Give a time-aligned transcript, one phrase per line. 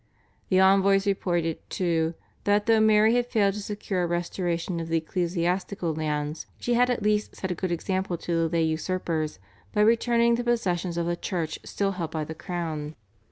[0.49, 2.15] The envoys reported, too,
[2.45, 6.89] that though Mary had failed to secure a restoration of the ecclesiastical lands, she had
[6.89, 9.37] at least set a good example to the lay usurpers
[9.73, 12.95] by returning the possessions of the Church still held by the crown.